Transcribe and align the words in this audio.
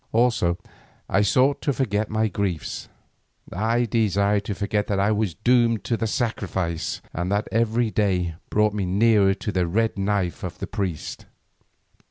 Also 0.13 0.57
I 1.07 1.21
sought 1.21 1.61
to 1.61 1.71
forget 1.71 2.09
my 2.09 2.27
griefs, 2.27 2.89
I 3.53 3.85
desired 3.85 4.45
to 4.45 4.55
forget 4.55 4.87
that 4.87 4.99
I 4.99 5.11
was 5.11 5.35
doomed 5.35 5.83
to 5.83 5.95
the 5.95 6.07
sacrifice, 6.07 7.03
and 7.13 7.31
that 7.31 7.47
every 7.51 7.91
day 7.91 8.33
brought 8.49 8.73
me 8.73 8.87
nearer 8.87 9.35
to 9.35 9.51
the 9.51 9.67
red 9.67 9.99
knife 9.99 10.41
of 10.43 10.57
the 10.57 10.65
priest. 10.65 11.27